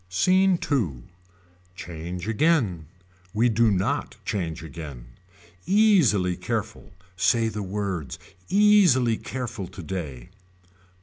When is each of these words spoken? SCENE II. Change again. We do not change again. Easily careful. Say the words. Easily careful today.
SCENE 0.09 0.57
II. 0.71 1.03
Change 1.75 2.27
again. 2.27 2.87
We 3.35 3.49
do 3.49 3.69
not 3.69 4.15
change 4.25 4.63
again. 4.63 5.09
Easily 5.67 6.35
careful. 6.35 6.93
Say 7.15 7.49
the 7.49 7.61
words. 7.61 8.17
Easily 8.49 9.15
careful 9.17 9.67
today. 9.67 10.29